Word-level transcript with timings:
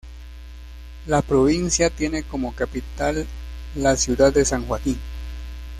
La 1.05 1.21
provincia 1.21 1.91
tiene 1.91 2.23
como 2.23 2.55
capital 2.55 3.27
la 3.75 3.95
ciudad 3.95 4.33
de 4.33 4.45
San 4.45 4.65
Joaquín. 4.65 4.97